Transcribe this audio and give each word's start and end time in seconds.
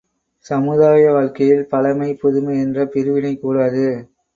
சமுதாய 0.45 1.11
வாழ்க்கையில் 1.11 1.63
பழைமை, 1.67 2.09
புதுமை 2.15 2.55
என்ற 2.59 2.87
பிரிவினை 2.87 3.35
கூடாது. 3.37 3.87